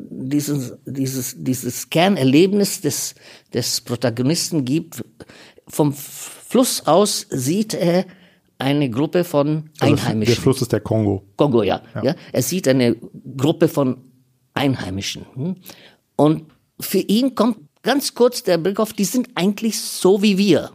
[0.10, 3.14] dieses, dieses, dieses Kernerlebnis des,
[3.54, 5.04] des Protagonisten gibt.
[5.68, 8.06] Vom Fluss aus sieht er
[8.58, 10.22] eine Gruppe von Einheimischen.
[10.22, 11.24] Also der Fluss ist der Kongo.
[11.36, 11.84] Kongo, ja.
[11.94, 12.04] ja.
[12.04, 12.16] ja.
[12.32, 12.96] Er sieht eine
[13.38, 13.98] Gruppe von
[14.56, 15.28] Einheimischen.
[15.36, 15.56] Hm?
[16.16, 16.46] Und
[16.80, 20.72] für ihn kommt ganz kurz der Blick auf, die sind eigentlich so wie wir.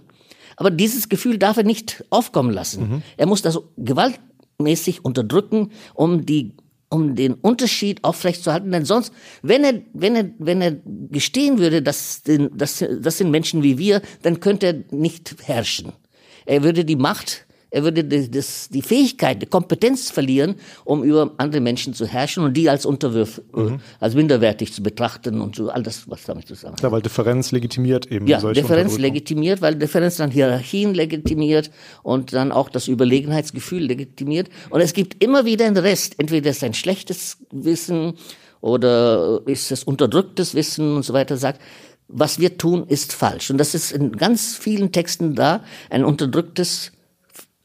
[0.56, 2.88] Aber dieses Gefühl darf er nicht aufkommen lassen.
[2.88, 3.02] Mhm.
[3.16, 6.54] Er muss das gewaltmäßig unterdrücken, um die
[6.90, 9.12] um den Unterschied aufrechtzuerhalten, denn sonst,
[9.42, 10.76] wenn er, wenn er, wenn er
[11.10, 15.92] gestehen würde, dass, das, das sind Menschen wie wir, dann könnte er nicht herrschen.
[16.46, 21.32] Er würde die Macht Er würde die, das, die Fähigkeit, die Kompetenz verlieren, um über
[21.38, 23.80] andere Menschen zu herrschen und die als Unterwürf, mhm.
[23.98, 26.82] als minderwertig zu betrachten und so all das, was damit zusammenhängt.
[26.82, 31.72] Ja, weil Differenz legitimiert eben ja, solche Differenz legitimiert, weil Differenz dann Hierarchien legitimiert
[32.04, 34.50] und dann auch das Überlegenheitsgefühl legitimiert.
[34.70, 36.14] Und es gibt immer wieder einen Rest.
[36.18, 38.14] Entweder ist ein schlechtes Wissen
[38.60, 41.60] oder ist es unterdrücktes Wissen und so weiter sagt
[42.08, 43.50] was wir tun, ist falsch.
[43.50, 46.92] Und das ist in ganz vielen Texten da, ein unterdrücktes,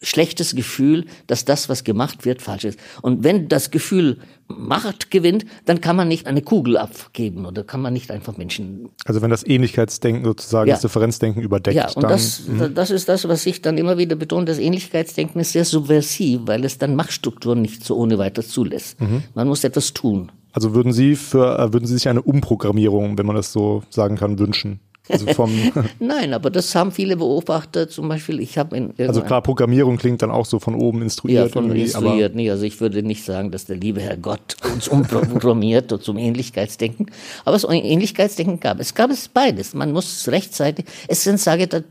[0.02, 2.80] schlechtes Gefühl, dass das, was gemacht wird, falsch ist.
[3.02, 4.18] Und wenn das Gefühl
[4.52, 8.90] Macht gewinnt, dann kann man nicht eine Kugel abgeben oder kann man nicht einfach Menschen.
[9.06, 10.74] Also wenn das Ähnlichkeitsdenken sozusagen ja.
[10.74, 11.76] das Differenzdenken überdeckt.
[11.76, 12.70] Ja, und dann, das, mh.
[12.70, 14.46] das ist das, was ich dann immer wieder betone.
[14.46, 19.00] Das Ähnlichkeitsdenken ist sehr subversiv, weil es dann Machtstrukturen nicht so ohne weiter zulässt.
[19.00, 19.24] Mhm.
[19.36, 20.32] Man muss etwas tun.
[20.52, 24.16] Also würden Sie für, äh, würden Sie sich eine Umprogrammierung, wenn man das so sagen
[24.16, 24.80] kann, wünschen?
[25.10, 25.26] Also
[26.00, 28.40] Nein, aber das haben viele Beobachter zum Beispiel.
[28.40, 31.48] Ich habe in also klar, Programmierung klingt dann auch so von oben instruiert.
[31.48, 32.36] Ja, von instruiert.
[32.36, 37.08] Nee, also ich würde nicht sagen, dass der liebe Herr Gott uns umprogrammiert zum Ähnlichkeitsdenken.
[37.46, 38.80] Aber es Ähnlichkeitsdenken gab.
[38.80, 39.74] Es gab es beides.
[39.74, 40.86] Man muss rechtzeitig.
[41.08, 41.84] Es sind sage ich,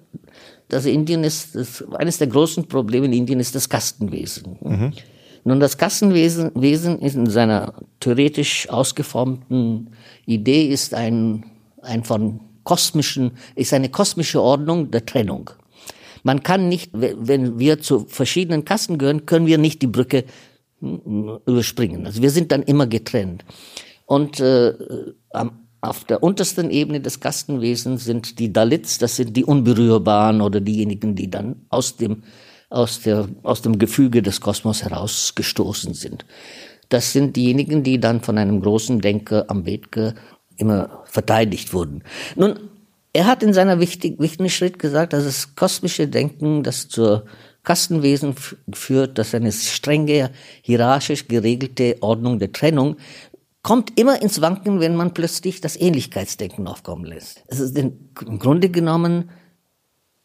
[0.68, 4.58] dass Indien ist das, eines der großen Probleme in Indien ist das Kastenwesen.
[4.60, 4.92] Mhm.
[5.44, 9.90] Nun, das Kassenwesen Wesen in seiner theoretisch ausgeformten
[10.26, 11.44] Idee ist ein,
[11.80, 15.48] ein von kosmischen, ist eine kosmische Ordnung der Trennung.
[16.22, 20.24] Man kann nicht, wenn wir zu verschiedenen Kassen gehören, können wir nicht die Brücke
[20.80, 22.04] hm, überspringen.
[22.04, 23.46] Also wir sind dann immer getrennt.
[24.04, 24.74] Und äh,
[25.80, 31.14] auf der untersten Ebene des Kastenwesens sind die Dalits, das sind die Unberührbaren oder diejenigen,
[31.14, 32.22] die dann aus dem
[32.70, 36.26] aus, der, aus dem Gefüge des Kosmos herausgestoßen sind.
[36.90, 40.14] Das sind diejenigen, die dann von einem großen Denker Ambedkar
[40.58, 42.02] immer verteidigt wurden.
[42.36, 42.58] Nun,
[43.12, 47.24] er hat in seiner wichtig, wichtigen Schritt gesagt, dass das kosmische Denken, das zur
[47.62, 48.34] Kastenwesen
[48.72, 50.30] führt, dass eine strenge,
[50.62, 52.96] hierarchisch geregelte Ordnung der Trennung
[53.62, 57.44] kommt immer ins Wanken, wenn man plötzlich das Ähnlichkeitsdenken aufkommen lässt.
[57.50, 59.30] Also im Grunde genommen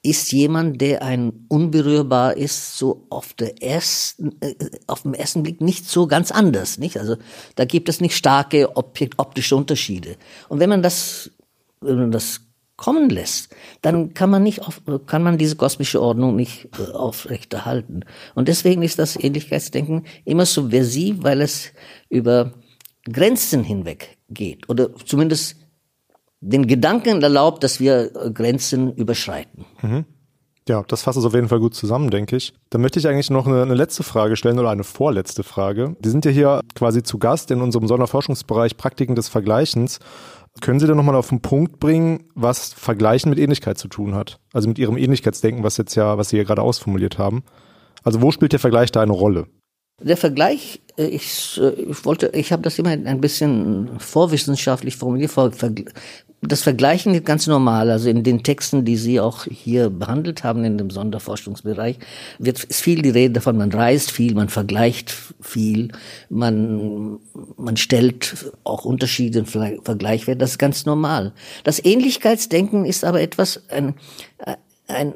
[0.03, 4.53] ist jemand, der ein unberührbar ist, so auf der ersten, äh,
[4.85, 6.97] auf dem ersten Blick nicht so ganz anders, nicht?
[6.97, 7.15] Also
[7.55, 10.17] da gibt es nicht starke optische Unterschiede.
[10.49, 11.31] Und wenn man das,
[11.79, 12.41] wenn man das
[12.75, 18.03] kommen lässt, dann kann man nicht auf, kann man diese kosmische Ordnung nicht äh, aufrechterhalten.
[18.35, 21.71] Und deswegen ist das Ähnlichkeitsdenken immer subversiv, weil es
[22.09, 22.53] über
[23.09, 25.62] Grenzen hinweg geht oder zumindest
[26.43, 29.65] den Gedanken erlaubt, dass wir äh, Grenzen überschreiten.
[29.81, 30.05] Mhm.
[30.67, 32.53] Ja, das fasst es auf jeden Fall gut zusammen, denke ich.
[32.69, 35.97] Dann möchte ich eigentlich noch eine, eine, letzte Frage stellen oder eine vorletzte Frage.
[36.01, 39.99] Sie sind ja hier quasi zu Gast in unserem Sonderforschungsbereich Praktiken des Vergleichens.
[40.61, 44.39] Können Sie denn nochmal auf den Punkt bringen, was Vergleichen mit Ähnlichkeit zu tun hat?
[44.53, 47.43] Also mit Ihrem Ähnlichkeitsdenken, was jetzt ja, was Sie hier gerade ausformuliert haben.
[48.03, 49.47] Also wo spielt der Vergleich da eine Rolle?
[50.01, 55.31] Der Vergleich, äh, ich, äh, ich wollte, ich habe das immer ein bisschen vorwissenschaftlich formuliert,
[56.45, 57.89] das Vergleichen ist ganz normal.
[57.89, 61.99] Also in den Texten, die Sie auch hier behandelt haben in dem Sonderforschungsbereich,
[62.39, 63.57] wird ist viel die Rede davon.
[63.57, 65.89] Man reist viel, man vergleicht viel,
[66.29, 67.19] man
[67.57, 71.33] man stellt auch Unterschiede in Vergleich Das ist ganz normal.
[71.63, 73.95] Das Ähnlichkeitsdenken ist aber etwas ein,
[74.87, 75.13] ein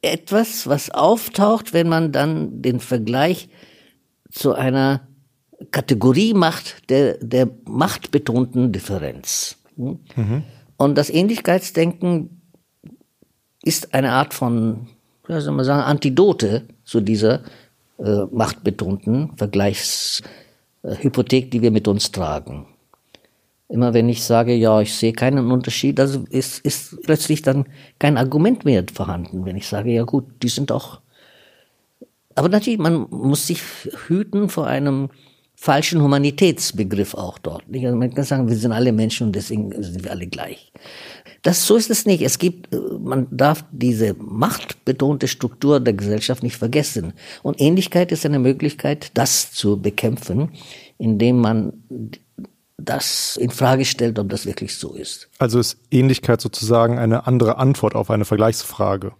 [0.00, 3.48] etwas, was auftaucht, wenn man dann den Vergleich
[4.30, 5.06] zu einer
[5.70, 9.58] Kategorie macht der der machtbetonten Differenz.
[9.76, 10.42] Mhm.
[10.82, 12.40] Und das Ähnlichkeitsdenken
[13.62, 14.88] ist eine Art von,
[15.28, 17.44] wie soll man sagen, Antidote zu dieser
[17.98, 22.66] äh, machtbetonten Vergleichshypothek, die wir mit uns tragen.
[23.68, 27.66] Immer wenn ich sage, ja, ich sehe keinen Unterschied, also ist, ist plötzlich dann
[28.00, 29.44] kein Argument mehr vorhanden.
[29.44, 31.00] Wenn ich sage, ja gut, die sind auch.
[32.34, 33.62] Aber natürlich, man muss sich
[34.08, 35.10] hüten vor einem
[35.62, 37.62] falschen Humanitätsbegriff auch dort.
[37.72, 40.72] Also man kann sagen, wir sind alle Menschen und deswegen sind wir alle gleich.
[41.42, 42.20] Das, so ist es nicht.
[42.22, 47.12] Es gibt, äh, man darf diese machtbetonte Struktur der Gesellschaft nicht vergessen.
[47.44, 50.50] Und Ähnlichkeit ist eine Möglichkeit, das zu bekämpfen,
[50.98, 51.72] indem man
[52.76, 55.28] das in Frage stellt, ob das wirklich so ist.
[55.38, 59.12] Also ist Ähnlichkeit sozusagen eine andere Antwort auf eine Vergleichsfrage?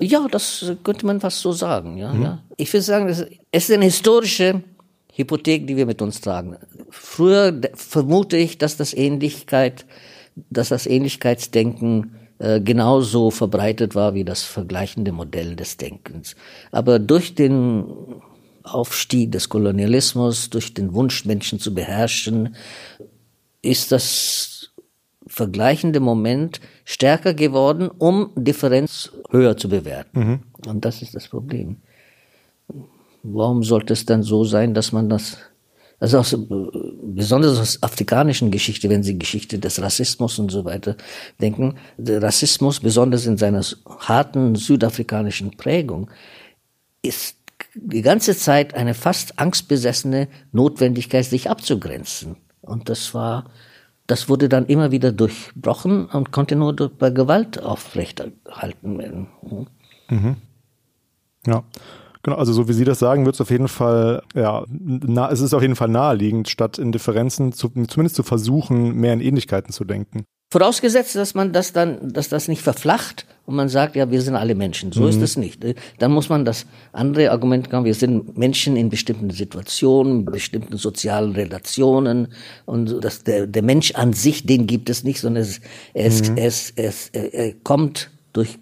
[0.00, 1.98] Ja, das könnte man fast so sagen.
[1.98, 2.22] Ja, mhm.
[2.22, 2.42] ja.
[2.56, 4.62] Ich würde sagen, es ist eine historische
[5.14, 6.56] Hypothek, die wir mit uns tragen.
[6.90, 9.86] Früher vermute ich, dass das Ähnlichkeit,
[10.50, 16.36] dass das Ähnlichkeitsdenken äh, genauso verbreitet war wie das vergleichende Modell des Denkens.
[16.72, 17.84] Aber durch den
[18.62, 22.54] Aufstieg des Kolonialismus, durch den Wunsch, Menschen zu beherrschen,
[23.62, 24.70] ist das
[25.26, 30.18] vergleichende Moment stärker geworden, um Differenz höher zu bewerten.
[30.18, 30.40] Mhm.
[30.66, 31.76] Und das ist das Problem.
[33.22, 35.38] Warum sollte es dann so sein, dass man das
[36.00, 36.36] also aus,
[37.02, 40.96] besonders aus afrikanischen Geschichte, wenn Sie Geschichte des Rassismus und so weiter
[41.40, 46.10] denken, der Rassismus, besonders in seiner harten südafrikanischen Prägung,
[47.02, 47.36] ist
[47.74, 52.36] die ganze Zeit eine fast angstbesessene Notwendigkeit, sich abzugrenzen.
[52.62, 53.50] Und das war,
[54.06, 59.28] das wurde dann immer wieder durchbrochen und konnte nur bei Gewalt aufrechterhalten werden.
[60.08, 60.36] Mhm.
[61.46, 61.62] Ja.
[62.22, 65.40] Genau, also so wie Sie das sagen, wird es auf jeden Fall, ja, na, es
[65.40, 69.72] ist auf jeden Fall naheliegend, statt in Differenzen zu, zumindest zu versuchen, mehr in Ähnlichkeiten
[69.72, 70.24] zu denken.
[70.52, 74.34] Vorausgesetzt, dass man das dann, dass das nicht verflacht und man sagt, ja, wir sind
[74.34, 74.90] alle Menschen.
[74.90, 75.08] So mhm.
[75.08, 75.64] ist es nicht.
[75.98, 81.32] Dann muss man das andere Argument haben, wir sind Menschen in bestimmten Situationen, bestimmten sozialen
[81.32, 82.28] Relationen
[82.66, 85.60] und das, der, der Mensch an sich, den gibt es nicht, sondern es,
[85.94, 86.36] es, mhm.
[86.36, 88.58] es, es, er kommt durch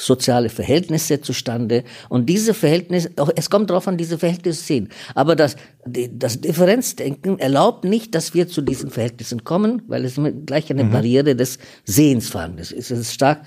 [0.00, 1.84] soziale Verhältnisse zustande.
[2.08, 4.88] Und diese Verhältnisse, auch es kommt darauf an, diese Verhältnisse zu sehen.
[5.14, 10.70] Aber das, das Differenzdenken erlaubt nicht, dass wir zu diesen Verhältnissen kommen, weil es gleich
[10.70, 10.90] eine mhm.
[10.90, 12.72] Barriere des Sehens vorhanden ist.
[12.72, 13.42] Es ist eine stark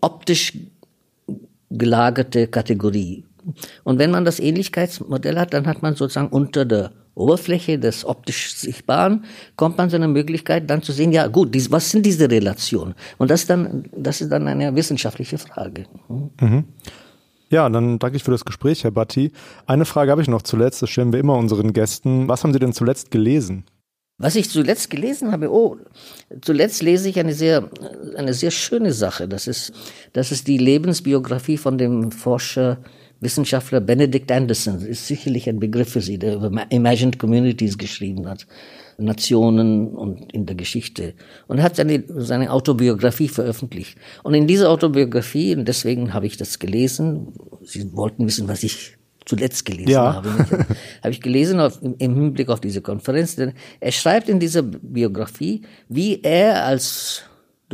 [0.00, 0.52] optisch
[1.70, 3.24] gelagerte Kategorie.
[3.82, 8.54] Und wenn man das Ähnlichkeitsmodell hat, dann hat man sozusagen unter der Oberfläche des optisch
[8.54, 9.24] Sichtbaren
[9.56, 12.94] kommt man zu einer Möglichkeit, dann zu sehen, ja gut, dies, was sind diese Relationen?
[13.18, 15.86] Und das ist dann, das ist dann eine wissenschaftliche Frage.
[16.08, 16.64] Mhm.
[17.50, 19.30] Ja, dann danke ich für das Gespräch, Herr Batti.
[19.66, 22.26] Eine Frage habe ich noch zuletzt, das stellen wir immer unseren Gästen.
[22.26, 23.64] Was haben Sie denn zuletzt gelesen?
[24.18, 25.76] Was ich zuletzt gelesen habe, oh,
[26.40, 27.68] zuletzt lese ich eine sehr,
[28.16, 29.26] eine sehr schöne Sache.
[29.28, 29.72] Das ist,
[30.12, 32.78] das ist die Lebensbiografie von dem Forscher
[33.20, 38.46] Wissenschaftler Benedict Anderson ist sicherlich ein Begriff für Sie, der über Imagined Communities geschrieben hat,
[38.98, 41.14] Nationen und in der Geschichte.
[41.46, 43.98] Und er hat seine, seine Autobiografie veröffentlicht.
[44.22, 48.96] Und in dieser Autobiografie, und deswegen habe ich das gelesen, Sie wollten wissen, was ich
[49.24, 50.14] zuletzt gelesen ja.
[50.14, 50.28] habe.
[51.02, 54.62] habe ich gelesen auf, im, im Hinblick auf diese Konferenz, denn er schreibt in dieser
[54.62, 57.24] Biografie, wie er als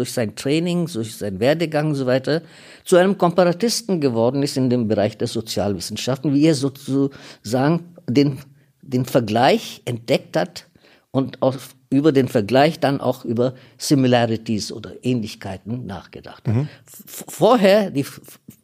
[0.01, 2.41] durch sein Training, durch seinen Werdegang und so weiter,
[2.85, 8.39] zu einem Komparatisten geworden ist in dem Bereich der Sozialwissenschaften, wie er sozusagen den,
[8.81, 10.65] den Vergleich entdeckt hat
[11.11, 11.57] und auch
[11.91, 16.55] über den Vergleich dann auch über Similarities oder Ähnlichkeiten nachgedacht hat.
[16.55, 16.69] Mhm.
[17.07, 18.07] Vorher, die,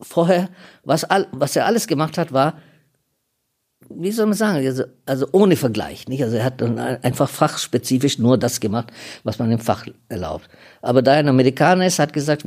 [0.00, 0.48] vorher,
[0.84, 2.54] was, all, was er alles gemacht hat, war
[3.88, 6.22] wie soll man sagen, also, also ohne Vergleich, nicht?
[6.22, 8.92] Also er hat dann einfach fachspezifisch nur das gemacht,
[9.24, 10.48] was man im Fach erlaubt.
[10.82, 12.44] Aber da er ein Amerikaner ist, hat gesagt,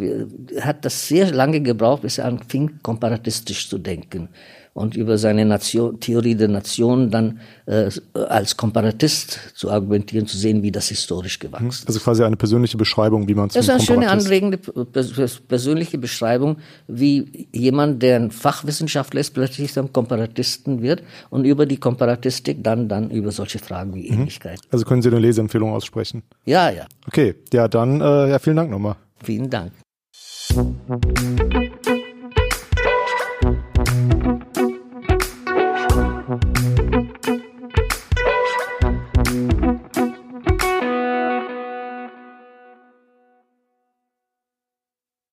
[0.61, 4.29] hat das sehr lange gebraucht, bis er anfing, komparatistisch zu denken
[4.79, 10.63] und über seine Nation, Theorie der Nation dann äh, als Komparatist zu argumentieren, zu sehen,
[10.63, 11.87] wie das historisch gewachsen ist.
[11.87, 16.57] Also quasi eine persönliche Beschreibung, wie man es Das ist eine schöne, anregende persönliche Beschreibung,
[16.87, 22.87] wie jemand, der ein Fachwissenschaftler ist, plötzlich zum Komparatisten wird und über die Komparatistik dann,
[22.87, 24.19] dann über solche Fragen wie mhm.
[24.19, 24.61] Ähnlichkeit.
[24.71, 26.23] Also können Sie eine Leseempfehlung aussprechen?
[26.45, 26.85] Ja, ja.
[27.05, 28.95] Okay, ja, dann, äh, ja, vielen Dank nochmal.
[29.21, 29.73] Vielen Dank.